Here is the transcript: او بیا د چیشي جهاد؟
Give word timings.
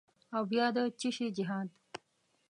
او 0.35 0.41
بیا 0.51 0.65
د 0.75 0.77
چیشي 0.99 1.27
جهاد؟ 1.37 1.69